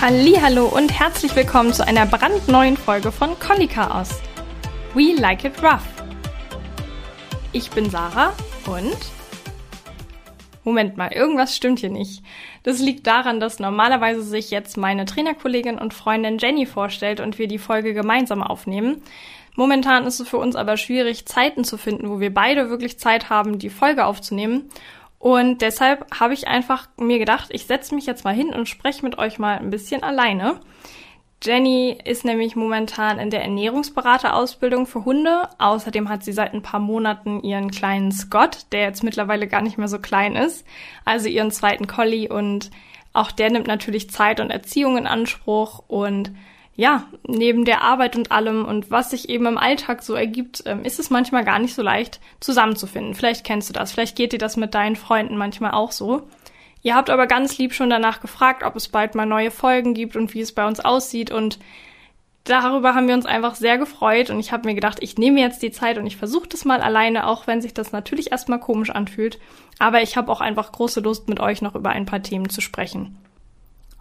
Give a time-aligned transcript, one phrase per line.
[0.00, 4.20] Hallo und herzlich willkommen zu einer brandneuen Folge von Collie Chaos.
[4.94, 5.82] We like it rough.
[7.50, 8.32] Ich bin Sarah
[8.66, 8.96] und
[10.62, 12.22] Moment mal, irgendwas stimmt hier nicht.
[12.62, 17.48] Das liegt daran, dass normalerweise sich jetzt meine Trainerkollegin und Freundin Jenny vorstellt und wir
[17.48, 19.02] die Folge gemeinsam aufnehmen.
[19.56, 23.30] Momentan ist es für uns aber schwierig, Zeiten zu finden, wo wir beide wirklich Zeit
[23.30, 24.70] haben, die Folge aufzunehmen.
[25.18, 29.04] Und deshalb habe ich einfach mir gedacht, ich setze mich jetzt mal hin und spreche
[29.04, 30.60] mit euch mal ein bisschen alleine.
[31.42, 35.42] Jenny ist nämlich momentan in der Ernährungsberaterausbildung für Hunde.
[35.58, 39.78] Außerdem hat sie seit ein paar Monaten ihren kleinen Scott, der jetzt mittlerweile gar nicht
[39.78, 40.66] mehr so klein ist,
[41.04, 42.70] also ihren zweiten Collie und
[43.12, 46.32] auch der nimmt natürlich Zeit und Erziehung in Anspruch und
[46.78, 50.84] ja, neben der Arbeit und allem und was sich eben im Alltag so ergibt, ähm,
[50.84, 53.16] ist es manchmal gar nicht so leicht zusammenzufinden.
[53.16, 56.28] Vielleicht kennst du das, vielleicht geht dir das mit deinen Freunden manchmal auch so.
[56.82, 60.14] Ihr habt aber ganz lieb schon danach gefragt, ob es bald mal neue Folgen gibt
[60.14, 61.58] und wie es bei uns aussieht und
[62.44, 65.64] darüber haben wir uns einfach sehr gefreut und ich habe mir gedacht, ich nehme jetzt
[65.64, 68.90] die Zeit und ich versuche das mal alleine, auch wenn sich das natürlich erstmal komisch
[68.90, 69.40] anfühlt,
[69.80, 72.60] aber ich habe auch einfach große Lust mit euch noch über ein paar Themen zu
[72.60, 73.18] sprechen.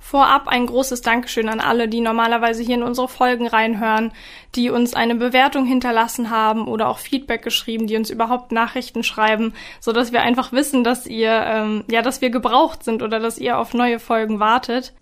[0.10, 4.14] Vorab ein großes Dankeschön an alle, die normalerweise hier in unsere Folgen reinhören,
[4.56, 9.54] die uns eine Bewertung hinterlassen haben oder auch Feedback geschrieben, die uns überhaupt Nachrichten schreiben,
[9.82, 13.38] so dass wir einfach wissen, dass ihr, ähm, ja, dass wir gebraucht sind oder dass
[13.38, 14.94] ihr auf neue Folgen wartet.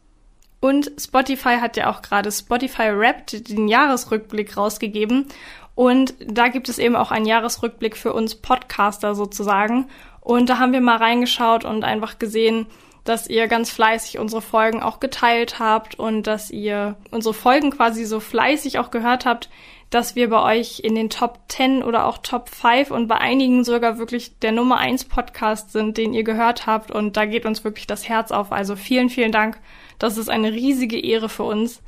[0.59, 5.28] Und Spotify hat ja auch gerade Spotify Wrapped den Jahresrückblick rausgegeben.
[5.75, 9.88] Und da gibt es eben auch einen Jahresrückblick für uns Podcaster sozusagen.
[10.22, 12.66] Und da haben wir mal reingeschaut und einfach gesehen,
[13.06, 18.03] dass ihr ganz fleißig unsere Folgen auch geteilt habt und dass ihr unsere Folgen quasi
[18.03, 19.50] so fleißig auch gehört habt,
[19.92, 23.64] dass wir bei euch in den Top 10 oder auch Top 5 und bei einigen
[23.64, 26.92] sogar wirklich der Nummer 1 Podcast sind, den ihr gehört habt.
[26.92, 28.52] Und da geht uns wirklich das Herz auf.
[28.52, 29.59] Also vielen, vielen Dank.
[30.00, 31.81] Das ist eine riesige Ehre für uns.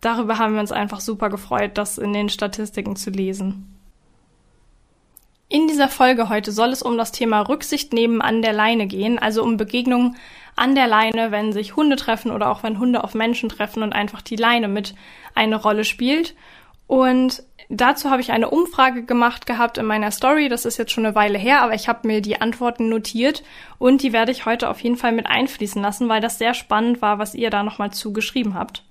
[0.00, 3.75] Darüber haben wir uns einfach super gefreut, das in den Statistiken zu lesen.
[5.48, 9.18] In dieser Folge heute soll es um das Thema Rücksicht nehmen an der Leine gehen,
[9.20, 10.16] also um Begegnungen
[10.56, 13.92] an der Leine, wenn sich Hunde treffen oder auch wenn Hunde auf Menschen treffen und
[13.92, 14.94] einfach die Leine mit
[15.36, 16.34] eine Rolle spielt.
[16.88, 20.48] Und dazu habe ich eine Umfrage gemacht gehabt in meiner Story.
[20.48, 23.44] Das ist jetzt schon eine Weile her, aber ich habe mir die Antworten notiert
[23.78, 27.02] und die werde ich heute auf jeden Fall mit einfließen lassen, weil das sehr spannend
[27.02, 28.82] war, was ihr da nochmal zugeschrieben habt.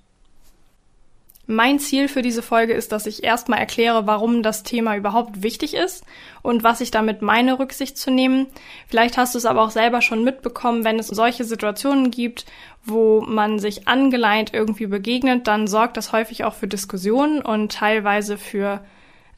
[1.48, 5.74] Mein Ziel für diese Folge ist, dass ich erstmal erkläre, warum das Thema überhaupt wichtig
[5.74, 6.04] ist
[6.42, 8.48] und was ich damit meine, Rücksicht zu nehmen.
[8.88, 12.46] Vielleicht hast du es aber auch selber schon mitbekommen, wenn es solche Situationen gibt,
[12.84, 18.38] wo man sich angeleint irgendwie begegnet, dann sorgt das häufig auch für Diskussionen und teilweise
[18.38, 18.84] für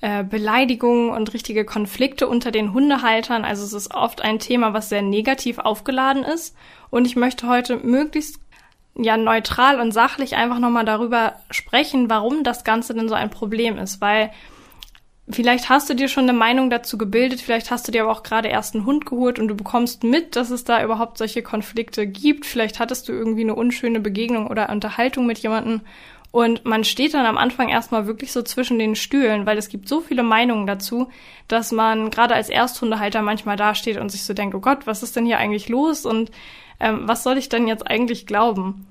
[0.01, 3.45] äh, Beleidigungen und richtige Konflikte unter den Hundehaltern.
[3.45, 6.57] Also es ist oft ein Thema, was sehr negativ aufgeladen ist.
[6.89, 8.41] Und ich möchte heute möglichst
[8.99, 13.79] ja neutral und sachlich einfach nochmal darüber sprechen, warum das Ganze denn so ein Problem
[13.79, 14.31] ist, weil
[15.31, 18.23] vielleicht hast du dir schon eine Meinung dazu gebildet, vielleicht hast du dir aber auch
[18.23, 22.07] gerade erst einen Hund geholt und du bekommst mit, dass es da überhaupt solche Konflikte
[22.07, 22.47] gibt.
[22.47, 25.83] Vielleicht hattest du irgendwie eine unschöne Begegnung oder Unterhaltung mit jemandem
[26.31, 29.89] und man steht dann am Anfang erstmal wirklich so zwischen den Stühlen, weil es gibt
[29.89, 31.09] so viele Meinungen dazu,
[31.47, 35.17] dass man gerade als Ersthundehalter manchmal dasteht und sich so denkt, oh Gott, was ist
[35.17, 36.31] denn hier eigentlich los und
[36.81, 38.87] ähm, was soll ich denn jetzt eigentlich glauben?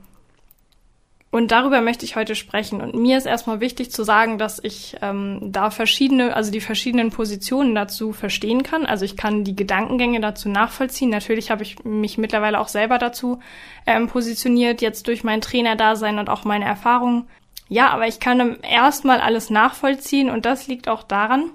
[1.30, 2.82] Und darüber möchte ich heute sprechen.
[2.82, 7.12] Und mir ist erstmal wichtig zu sagen, dass ich ähm, da verschiedene, also die verschiedenen
[7.12, 8.86] Positionen dazu verstehen kann.
[8.86, 11.10] Also ich kann die Gedankengänge dazu nachvollziehen.
[11.10, 13.40] Natürlich habe ich mich mittlerweile auch selber dazu
[13.86, 17.28] ähm, positioniert, jetzt durch mein Trainerdasein und auch meine Erfahrungen.
[17.68, 21.52] Ja, aber ich kann erstmal alles nachvollziehen und das liegt auch daran,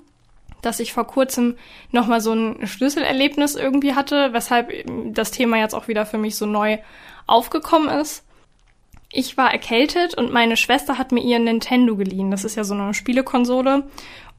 [0.62, 1.56] dass ich vor kurzem
[1.91, 4.73] nochmal so ein Schlüsselerlebnis irgendwie hatte, weshalb
[5.12, 6.78] das Thema jetzt auch wieder für mich so neu
[7.27, 8.25] aufgekommen ist.
[9.11, 12.31] Ich war erkältet und meine Schwester hat mir ihren Nintendo geliehen.
[12.31, 13.84] Das ist ja so eine Spielekonsole.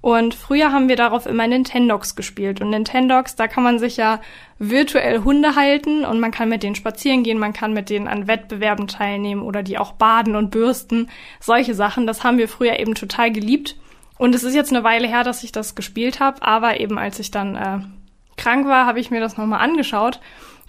[0.03, 2.59] Und früher haben wir darauf immer Nintendogs gespielt.
[2.59, 4.20] Und Nintendogs, da kann man sich ja
[4.59, 8.28] virtuell Hunde halten und man kann mit denen spazieren gehen, man kann mit denen an
[8.28, 11.09] Wettbewerben teilnehmen oder die auch baden und bürsten.
[11.40, 13.78] Solche Sachen, das haben wir früher eben total geliebt.
[14.23, 17.20] Und es ist jetzt eine Weile her, dass ich das gespielt habe, aber eben als
[17.20, 17.79] ich dann äh,
[18.37, 20.22] krank war, habe ich mir das nochmal angeschaut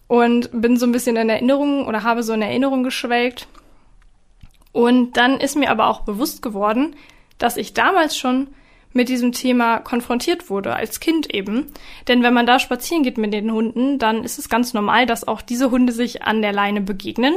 [0.08, 3.46] und bin so ein bisschen in Erinnerung oder habe so in Erinnerung geschwelgt.
[4.72, 6.96] Und dann ist mir aber auch bewusst geworden,
[7.38, 8.48] dass ich damals schon
[8.92, 11.66] mit diesem Thema konfrontiert wurde, als Kind eben.
[12.08, 15.28] Denn wenn man da spazieren geht mit den Hunden, dann ist es ganz normal, dass
[15.28, 17.36] auch diese Hunde sich an der Leine begegnen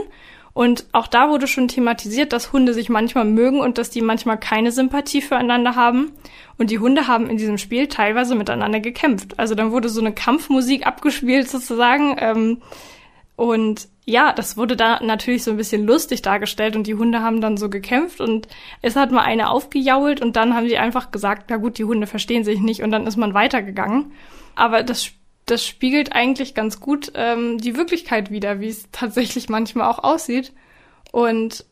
[0.58, 4.40] und auch da wurde schon thematisiert, dass Hunde sich manchmal mögen und dass die manchmal
[4.40, 6.12] keine Sympathie füreinander haben.
[6.58, 9.38] Und die Hunde haben in diesem Spiel teilweise miteinander gekämpft.
[9.38, 12.16] Also dann wurde so eine Kampfmusik abgespielt sozusagen.
[12.20, 12.62] Ähm,
[13.38, 17.40] Und ja, das wurde da natürlich so ein bisschen lustig dargestellt und die Hunde haben
[17.40, 18.48] dann so gekämpft und
[18.82, 22.08] es hat mal eine aufgejault und dann haben sie einfach gesagt, na gut, die Hunde
[22.08, 24.12] verstehen sich nicht und dann ist man weitergegangen.
[24.56, 25.12] Aber das,
[25.48, 30.54] das spiegelt eigentlich ganz gut ähm, die Wirklichkeit wieder, wie es tatsächlich manchmal auch aussieht.
[31.12, 31.66] Und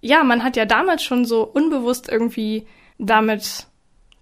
[0.00, 2.66] ja, man hat ja damals schon so unbewusst irgendwie
[2.98, 3.66] damit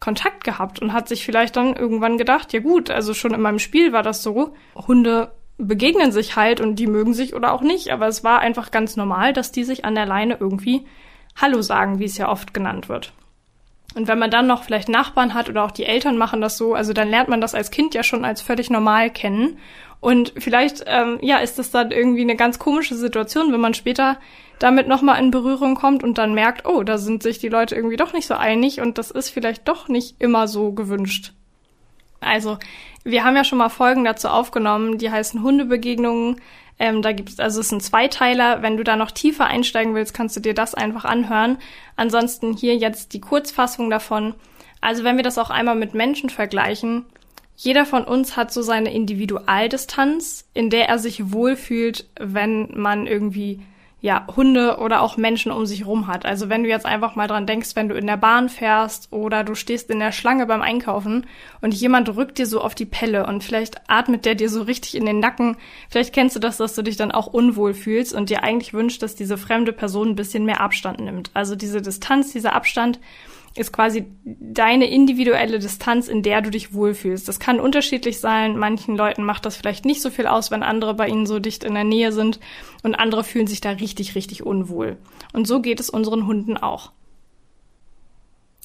[0.01, 3.59] Kontakt gehabt und hat sich vielleicht dann irgendwann gedacht, ja gut, also schon in meinem
[3.59, 7.91] Spiel war das so, Hunde begegnen sich halt und die mögen sich oder auch nicht,
[7.91, 10.87] aber es war einfach ganz normal, dass die sich an der Leine irgendwie
[11.41, 13.12] Hallo sagen, wie es ja oft genannt wird.
[13.94, 16.75] Und wenn man dann noch vielleicht Nachbarn hat oder auch die Eltern machen das so,
[16.75, 19.58] also dann lernt man das als Kind ja schon als völlig normal kennen.
[20.00, 24.19] Und vielleicht, ähm, ja, ist das dann irgendwie eine ganz komische Situation, wenn man später
[24.58, 27.96] damit nochmal in Berührung kommt und dann merkt, oh, da sind sich die Leute irgendwie
[27.96, 31.32] doch nicht so einig und das ist vielleicht doch nicht immer so gewünscht.
[32.20, 32.58] Also,
[33.05, 36.40] wir haben ja schon mal Folgen dazu aufgenommen, die heißen Hundebegegnungen.
[36.79, 38.62] Ähm, da gibt es, also es sind Zweiteiler.
[38.62, 41.59] Wenn du da noch tiefer einsteigen willst, kannst du dir das einfach anhören.
[41.97, 44.35] Ansonsten hier jetzt die Kurzfassung davon.
[44.81, 47.06] Also wenn wir das auch einmal mit Menschen vergleichen,
[47.56, 53.61] jeder von uns hat so seine Individualdistanz, in der er sich wohlfühlt, wenn man irgendwie
[54.05, 56.27] ja, Hunde oder auch Menschen um sich rum hat.
[56.27, 59.45] Also wenn du jetzt einfach mal dran denkst, wenn du in der Bahn fährst oder
[59.45, 61.27] du stehst in der Schlange beim Einkaufen
[61.62, 64.95] und jemand rückt dir so auf die Pelle und vielleicht atmet der dir so richtig
[64.95, 65.56] in den Nacken.
[65.89, 69.03] Vielleicht kennst du das, dass du dich dann auch unwohl fühlst und dir eigentlich wünscht,
[69.03, 71.31] dass diese fremde Person ein bisschen mehr Abstand nimmt.
[71.33, 73.00] Also diese Distanz, dieser Abstand,
[73.56, 77.29] ist quasi deine individuelle Distanz, in der du dich wohlfühlst.
[77.29, 78.56] Das kann unterschiedlich sein.
[78.56, 81.62] Manchen Leuten macht das vielleicht nicht so viel aus, wenn andere bei ihnen so dicht
[81.62, 82.41] in der Nähe sind
[82.83, 84.97] und andere fühlen sich da richtig, richtig unwohl.
[85.33, 86.91] Und so geht es unseren Hunden auch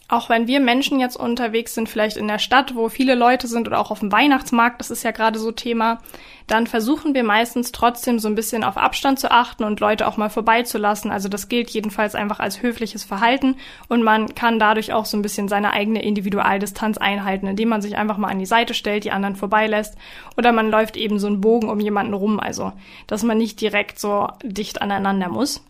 [0.09, 3.67] auch wenn wir Menschen jetzt unterwegs sind, vielleicht in der Stadt, wo viele Leute sind
[3.67, 5.99] oder auch auf dem Weihnachtsmarkt, das ist ja gerade so Thema,
[6.47, 10.17] dann versuchen wir meistens trotzdem so ein bisschen auf Abstand zu achten und Leute auch
[10.17, 11.11] mal vorbeizulassen.
[11.11, 13.55] Also das gilt jedenfalls einfach als höfliches Verhalten
[13.87, 17.95] und man kann dadurch auch so ein bisschen seine eigene Individualdistanz einhalten, indem man sich
[17.95, 19.95] einfach mal an die Seite stellt, die anderen vorbeilässt
[20.37, 22.73] oder man läuft eben so einen Bogen um jemanden rum, also
[23.05, 25.63] dass man nicht direkt so dicht aneinander muss.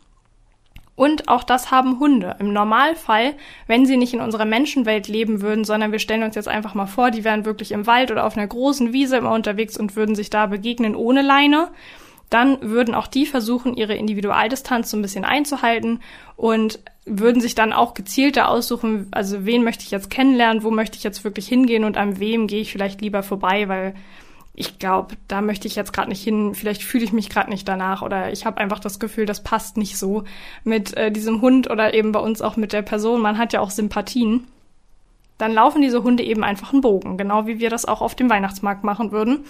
[1.00, 2.36] Und auch das haben Hunde.
[2.40, 3.36] Im Normalfall,
[3.68, 6.88] wenn sie nicht in unserer Menschenwelt leben würden, sondern wir stellen uns jetzt einfach mal
[6.88, 10.14] vor, die wären wirklich im Wald oder auf einer großen Wiese immer unterwegs und würden
[10.14, 11.70] sich da begegnen ohne Leine,
[12.30, 16.02] dann würden auch die versuchen, ihre Individualdistanz so ein bisschen einzuhalten
[16.36, 20.98] und würden sich dann auch gezielter aussuchen, also wen möchte ich jetzt kennenlernen, wo möchte
[20.98, 23.96] ich jetzt wirklich hingehen und an wem gehe ich vielleicht lieber vorbei, weil
[24.60, 27.66] ich glaube, da möchte ich jetzt gerade nicht hin, vielleicht fühle ich mich gerade nicht
[27.66, 30.26] danach oder ich habe einfach das Gefühl, das passt nicht so
[30.66, 33.22] mit äh, diesem Hund oder eben bei uns auch mit der Person.
[33.22, 34.50] Man hat ja auch Sympathien.
[35.38, 38.30] Dann laufen diese Hunde eben einfach einen Bogen, genau wie wir das auch auf dem
[38.30, 39.46] Weihnachtsmarkt machen würden.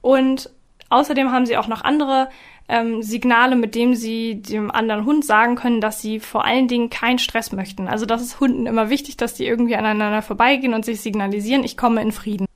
[0.00, 0.50] Und
[0.88, 2.28] außerdem haben sie auch noch andere
[2.68, 6.90] ähm, Signale, mit denen sie dem anderen Hund sagen können, dass sie vor allen Dingen
[6.90, 7.88] keinen Stress möchten.
[7.88, 11.76] Also das ist Hunden immer wichtig, dass die irgendwie aneinander vorbeigehen und sich signalisieren, ich
[11.76, 12.46] komme in Frieden.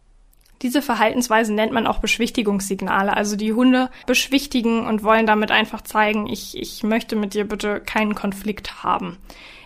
[0.63, 3.17] Diese Verhaltensweise nennt man auch Beschwichtigungssignale.
[3.17, 7.81] Also die Hunde beschwichtigen und wollen damit einfach zeigen, ich, ich möchte mit dir bitte
[7.81, 9.19] keinen Konflikt haben.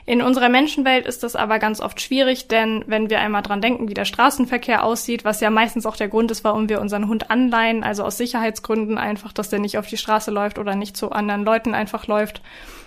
[0.05, 3.89] In unserer Menschenwelt ist das aber ganz oft schwierig, denn wenn wir einmal dran denken,
[3.89, 7.31] wie der Straßenverkehr aussieht, was ja meistens auch der Grund ist, warum wir unseren Hund
[7.31, 11.13] anleihen, also aus Sicherheitsgründen einfach, dass der nicht auf die Straße läuft oder nicht zu
[11.13, 12.43] anderen Leuten einfach läuft,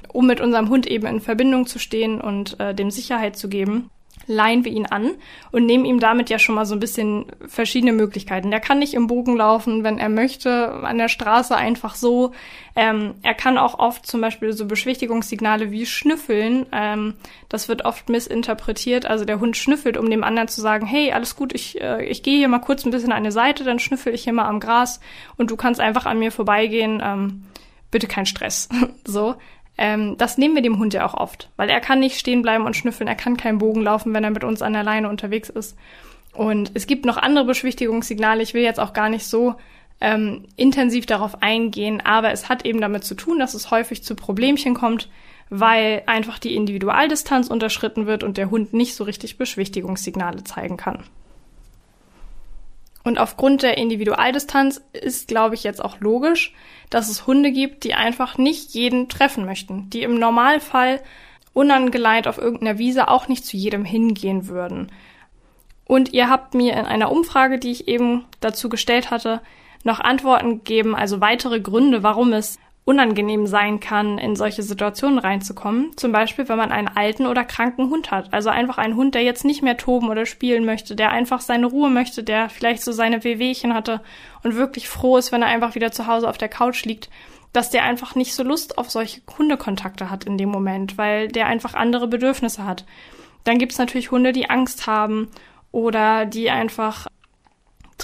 [0.10, 3.90] um mit unserem Hund eben in Verbindung zu stehen und äh, dem Sicherheit zu geben
[4.28, 5.12] leihen wir ihn an
[5.52, 8.52] und nehmen ihm damit ja schon mal so ein bisschen verschiedene Möglichkeiten.
[8.52, 12.32] Der kann nicht im Bogen laufen, wenn er möchte, an der Straße einfach so.
[12.76, 16.66] Ähm, er kann auch oft zum Beispiel so Beschwichtigungssignale wie schnüffeln.
[16.72, 17.14] Ähm,
[17.50, 19.06] das wird oft missinterpretiert.
[19.06, 22.24] Also der Hund schnüffelt, um dem anderen zu sagen, hey, alles gut, ich, äh, ich
[22.24, 24.60] gehe hier mal kurz ein bisschen an eine Seite, dann schnüffel ich hier mal am
[24.60, 25.00] Gras
[25.38, 27.02] und du kannst einfach an mir vorbeigehen.
[27.04, 27.44] Ähm,
[27.92, 28.70] bitte kein Stress.
[29.06, 29.36] so.
[29.78, 32.66] Ähm, das nehmen wir dem Hund ja auch oft, weil er kann nicht stehen bleiben
[32.66, 35.50] und schnüffeln, er kann keinen Bogen laufen, wenn er mit uns an der Leine unterwegs
[35.50, 35.78] ist.
[36.34, 38.44] Und es gibt noch andere Beschwichtigungssignale.
[38.44, 39.56] Ich will jetzt auch gar nicht so
[40.02, 44.16] ähm, intensiv darauf eingehen, aber es hat eben damit zu tun, dass es häufig zu
[44.16, 45.10] Problemchen kommt,
[45.50, 51.04] weil einfach die Individualdistanz unterschritten wird und der Hund nicht so richtig Beschwichtigungssignale zeigen kann.
[53.06, 56.54] Und aufgrund der Individualdistanz ist, glaube ich, jetzt auch logisch,
[56.90, 61.02] dass es Hunde gibt, die einfach nicht jeden treffen möchten, die im Normalfall
[61.54, 64.92] unangeleitet auf irgendeiner Wiese auch nicht zu jedem hingehen würden.
[65.86, 69.40] Und ihr habt mir in einer Umfrage, die ich eben dazu gestellt hatte,
[69.84, 75.98] noch Antworten gegeben, also weitere Gründe, warum es unangenehm sein kann, in solche Situationen reinzukommen.
[75.98, 78.32] Zum Beispiel, wenn man einen alten oder kranken Hund hat.
[78.32, 81.66] Also einfach einen Hund, der jetzt nicht mehr toben oder spielen möchte, der einfach seine
[81.66, 84.02] Ruhe möchte, der vielleicht so seine Wehwehchen hatte
[84.44, 87.10] und wirklich froh ist, wenn er einfach wieder zu Hause auf der Couch liegt.
[87.56, 91.48] dass der einfach nicht so Lust auf solche Hundekontakte hat in dem Moment, weil der
[91.48, 92.86] einfach andere Bedürfnisse hat.
[93.46, 95.30] Dann gibt's natürlich Hunde, die Angst haben
[95.72, 97.08] oder die einfach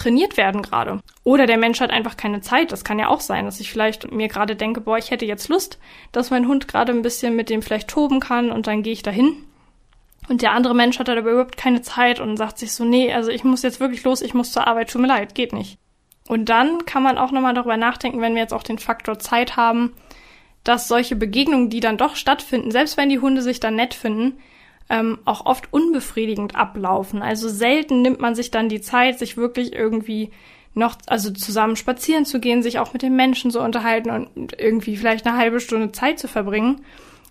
[0.01, 0.99] trainiert werden gerade.
[1.23, 2.71] Oder der Mensch hat einfach keine Zeit.
[2.71, 5.47] Das kann ja auch sein, dass ich vielleicht mir gerade denke, boah, ich hätte jetzt
[5.47, 5.79] Lust,
[6.11, 9.03] dass mein Hund gerade ein bisschen mit dem vielleicht toben kann und dann gehe ich
[9.03, 9.35] dahin.
[10.27, 13.31] Und der andere Mensch hat aber überhaupt keine Zeit und sagt sich so, nee, also
[13.31, 15.77] ich muss jetzt wirklich los, ich muss zur Arbeit, tut mir leid, geht nicht.
[16.27, 19.57] Und dann kann man auch nochmal darüber nachdenken, wenn wir jetzt auch den Faktor Zeit
[19.57, 19.93] haben,
[20.63, 24.39] dass solche Begegnungen, die dann doch stattfinden, selbst wenn die Hunde sich dann nett finden,
[24.91, 27.23] ähm, auch oft unbefriedigend ablaufen.
[27.23, 30.31] Also selten nimmt man sich dann die Zeit, sich wirklich irgendwie
[30.73, 34.97] noch, also zusammen spazieren zu gehen, sich auch mit den Menschen zu unterhalten und irgendwie
[34.97, 36.81] vielleicht eine halbe Stunde Zeit zu verbringen,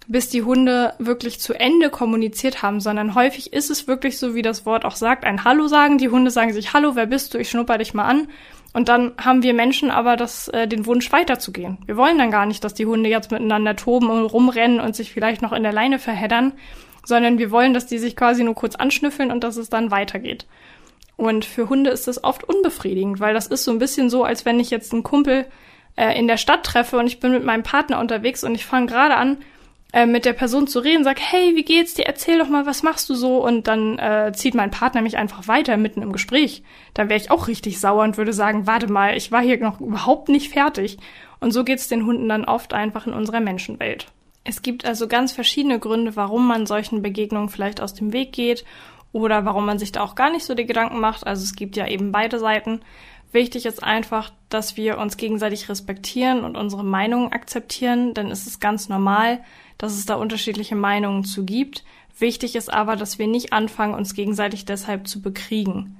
[0.06, 4.42] bis die Hunde wirklich zu Ende kommuniziert haben, sondern häufig ist es wirklich so, wie
[4.42, 5.98] das Wort auch sagt, ein Hallo sagen.
[5.98, 7.38] Die Hunde sagen sich, Hallo, wer bist du?
[7.38, 8.28] Ich schnupper dich mal an.
[8.72, 11.78] Und dann haben wir Menschen aber das, äh, den Wunsch weiterzugehen.
[11.86, 15.12] Wir wollen dann gar nicht, dass die Hunde jetzt miteinander toben und rumrennen und sich
[15.12, 16.52] vielleicht noch in der Leine verheddern,
[17.04, 20.46] sondern wir wollen, dass die sich quasi nur kurz anschnüffeln und dass es dann weitergeht.
[21.16, 24.44] Und für Hunde ist das oft unbefriedigend, weil das ist so ein bisschen so, als
[24.44, 25.46] wenn ich jetzt einen Kumpel
[25.96, 28.86] äh, in der Stadt treffe und ich bin mit meinem Partner unterwegs und ich fange
[28.86, 29.38] gerade an,
[29.92, 32.06] äh, mit der Person zu reden, sag, hey, wie geht's dir?
[32.06, 33.44] Erzähl doch mal, was machst du so?
[33.44, 36.62] Und dann äh, zieht mein Partner mich einfach weiter mitten im Gespräch.
[36.94, 39.80] Dann wäre ich auch richtig sauer und würde sagen, warte mal, ich war hier noch
[39.80, 40.98] überhaupt nicht fertig.
[41.40, 44.06] Und so geht's den Hunden dann oft einfach in unserer Menschenwelt.
[44.44, 48.64] Es gibt also ganz verschiedene Gründe, warum man solchen Begegnungen vielleicht aus dem Weg geht
[49.12, 51.26] oder warum man sich da auch gar nicht so die Gedanken macht.
[51.26, 52.80] Also es gibt ja eben beide Seiten.
[53.32, 58.60] Wichtig ist einfach, dass wir uns gegenseitig respektieren und unsere Meinungen akzeptieren, denn es ist
[58.60, 59.40] ganz normal,
[59.78, 61.84] dass es da unterschiedliche Meinungen zu gibt.
[62.18, 65.96] Wichtig ist aber, dass wir nicht anfangen, uns gegenseitig deshalb zu bekriegen.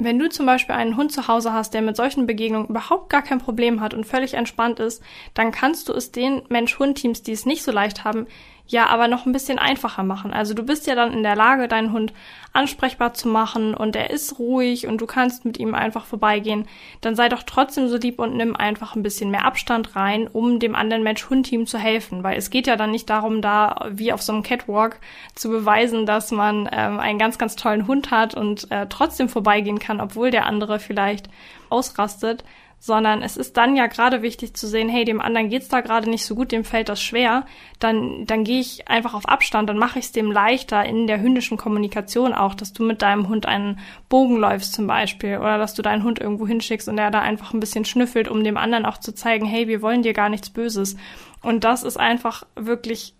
[0.00, 3.22] Wenn du zum Beispiel einen Hund zu Hause hast, der mit solchen Begegnungen überhaupt gar
[3.22, 5.02] kein Problem hat und völlig entspannt ist,
[5.34, 8.28] dann kannst du es den Mensch-Hund-Teams, die es nicht so leicht haben,
[8.68, 10.32] ja aber noch ein bisschen einfacher machen.
[10.32, 12.12] Also du bist ja dann in der Lage, deinen Hund
[12.52, 16.66] ansprechbar zu machen und er ist ruhig und du kannst mit ihm einfach vorbeigehen.
[17.00, 20.58] Dann sei doch trotzdem so lieb und nimm einfach ein bisschen mehr Abstand rein, um
[20.58, 22.22] dem anderen Mensch-Hund-Team zu helfen.
[22.22, 25.00] Weil es geht ja dann nicht darum, da wie auf so einem Catwalk
[25.34, 29.78] zu beweisen, dass man ähm, einen ganz, ganz tollen Hund hat und äh, trotzdem vorbeigehen
[29.78, 31.28] kann, obwohl der andere vielleicht
[31.70, 32.44] ausrastet,
[32.80, 36.08] sondern es ist dann ja gerade wichtig zu sehen, hey, dem anderen geht's da gerade
[36.08, 37.44] nicht so gut, dem fällt das schwer,
[37.78, 41.20] dann, dann gehe ich einfach auf Abstand, dann mache ich es dem leichter in der
[41.20, 45.74] hündischen Kommunikation auch, dass du mit deinem Hund einen Bogen läufst zum Beispiel oder dass
[45.74, 48.86] du deinen Hund irgendwo hinschickst und er da einfach ein bisschen schnüffelt, um dem anderen
[48.86, 50.96] auch zu zeigen, hey, wir wollen dir gar nichts Böses.
[51.42, 53.14] Und das ist einfach wirklich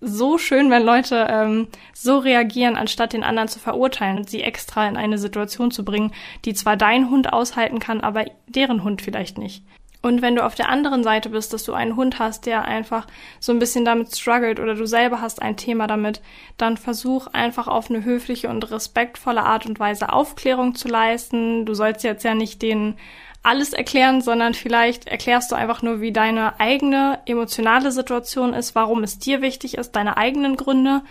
[0.00, 4.86] so schön, wenn Leute ähm, so reagieren, anstatt den anderen zu verurteilen und sie extra
[4.86, 6.12] in eine Situation zu bringen,
[6.44, 9.64] die zwar dein Hund aushalten kann, aber deren Hund vielleicht nicht.
[10.04, 13.06] Und wenn du auf der anderen Seite bist, dass du einen Hund hast, der einfach
[13.40, 16.20] so ein bisschen damit struggelt oder du selber hast ein Thema damit,
[16.58, 21.64] dann versuch einfach auf eine höfliche und respektvolle Art und Weise Aufklärung zu leisten.
[21.64, 22.96] Du sollst jetzt ja nicht den
[23.44, 29.04] alles erklären, sondern vielleicht erklärst du einfach nur, wie deine eigene emotionale Situation ist, warum
[29.04, 31.02] es dir wichtig ist, deine eigenen Gründe.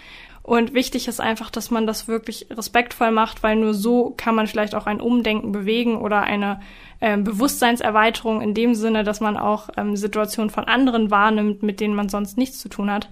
[0.42, 4.48] Und wichtig ist einfach, dass man das wirklich respektvoll macht, weil nur so kann man
[4.48, 6.60] vielleicht auch ein Umdenken bewegen oder eine
[7.00, 11.96] äh, Bewusstseinserweiterung in dem Sinne, dass man auch ähm, Situationen von anderen wahrnimmt, mit denen
[11.96, 13.10] man sonst nichts zu tun hat.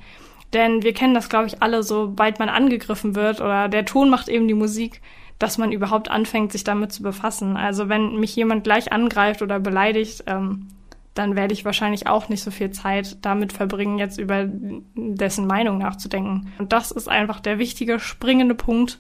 [0.52, 4.28] Denn wir kennen das, glaube ich, alle, sobald man angegriffen wird oder der Ton macht
[4.28, 5.00] eben die Musik,
[5.42, 7.58] dass man überhaupt anfängt, sich damit zu befassen.
[7.58, 10.68] Also wenn mich jemand gleich angreift oder beleidigt, ähm,
[11.16, 15.80] dann werde ich wahrscheinlich auch nicht so viel Zeit damit verbringen, jetzt über dessen Meinung
[15.80, 16.54] nachzudenken.
[16.60, 19.00] Und das ist einfach der wichtige, springende Punkt.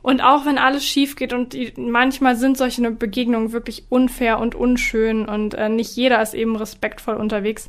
[0.00, 4.54] Und auch wenn alles schief geht und die, manchmal sind solche Begegnungen wirklich unfair und
[4.54, 7.68] unschön und äh, nicht jeder ist eben respektvoll unterwegs,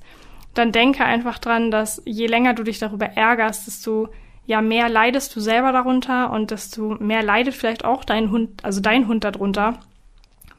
[0.54, 4.08] dann denke einfach dran, dass je länger du dich darüber ärgerst, desto
[4.46, 8.82] ja mehr leidest du selber darunter und desto mehr leidet vielleicht auch dein Hund, also
[8.82, 9.80] dein Hund darunter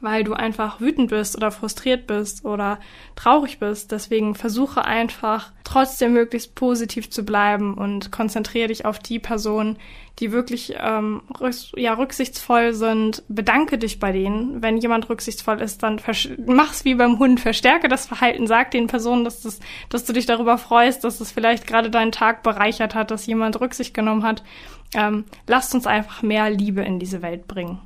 [0.01, 2.79] weil du einfach wütend bist oder frustriert bist oder
[3.15, 3.91] traurig bist.
[3.91, 9.77] Deswegen versuche einfach trotzdem möglichst positiv zu bleiben und konzentriere dich auf die Personen,
[10.19, 11.21] die wirklich ähm,
[11.75, 13.23] ja, rücksichtsvoll sind.
[13.27, 14.61] Bedanke dich bei denen.
[14.61, 15.99] Wenn jemand rücksichtsvoll ist, dann
[16.45, 17.39] mach's wie beim Hund.
[17.39, 18.47] Verstärke das Verhalten.
[18.47, 19.59] Sag den Personen, dass, das,
[19.89, 23.59] dass du dich darüber freust, dass es vielleicht gerade deinen Tag bereichert hat, dass jemand
[23.59, 24.43] Rücksicht genommen hat.
[24.93, 27.81] Ähm, lasst uns einfach mehr Liebe in diese Welt bringen.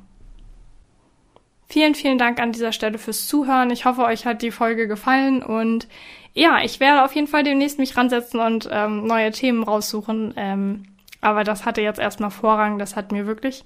[1.70, 3.70] Vielen, vielen Dank an dieser Stelle fürs Zuhören.
[3.70, 5.88] Ich hoffe, euch hat die Folge gefallen und
[6.34, 10.34] ja, ich werde auf jeden Fall demnächst mich ransetzen und ähm, neue Themen raussuchen.
[10.36, 10.82] Ähm,
[11.22, 12.78] aber das hatte jetzt erstmal Vorrang.
[12.78, 13.64] Das hat mir wirklich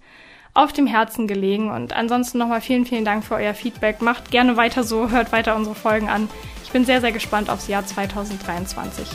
[0.55, 1.71] auf dem Herzen gelegen.
[1.71, 4.01] Und ansonsten nochmal vielen, vielen Dank für euer Feedback.
[4.01, 6.29] Macht gerne weiter so, hört weiter unsere Folgen an
[6.75, 9.09] bin sehr, sehr gespannt aufs Jahr 2023.